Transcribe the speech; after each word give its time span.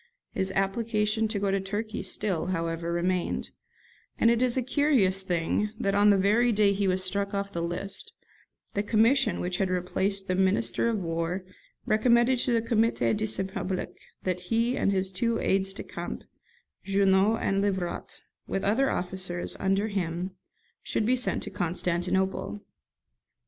His 0.31 0.51
application 0.53 1.27
to 1.27 1.37
go 1.37 1.51
to 1.51 1.59
Turkey 1.59 2.01
still, 2.01 2.47
however, 2.47 2.91
remained; 2.91 3.51
and 4.17 4.31
it 4.31 4.41
is 4.41 4.57
a 4.57 4.63
curious 4.63 5.21
thing 5.21 5.69
that, 5.79 5.93
on 5.93 6.09
the 6.09 6.17
very 6.17 6.51
day 6.51 6.73
he 6.73 6.87
was 6.87 7.03
struck 7.03 7.35
off 7.35 7.51
the 7.53 7.61
list, 7.61 8.11
the 8.73 8.81
commission 8.81 9.39
which 9.39 9.57
had 9.57 9.69
replaced 9.69 10.25
the 10.25 10.33
Minister 10.33 10.89
of 10.89 10.97
War 10.97 11.45
recommended 11.85 12.39
to 12.39 12.51
the 12.51 12.63
'Comité 12.63 13.15
de 13.15 13.27
Saint 13.27 13.53
Public' 13.53 13.95
that 14.23 14.39
he 14.39 14.75
and 14.75 14.91
his 14.91 15.11
two 15.11 15.37
aides 15.39 15.71
de 15.71 15.83
camp, 15.83 16.23
Junot 16.83 17.37
and 17.39 17.61
Livrat, 17.63 18.21
with 18.47 18.63
other 18.63 18.89
officers, 18.89 19.55
under 19.59 19.87
him, 19.87 20.31
should 20.81 21.05
be 21.05 21.15
sent 21.15 21.43
to 21.43 21.51
Constantinople. 21.51 22.61